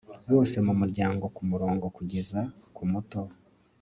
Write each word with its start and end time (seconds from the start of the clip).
Bose 0.31 0.55
mumuryango 0.67 1.25
kumurongo 1.35 1.85
kugeza 1.97 2.39
kumuto 2.75 3.21